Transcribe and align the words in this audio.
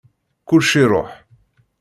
Kullec 0.47 0.71
iṛuḥ. 0.81 1.11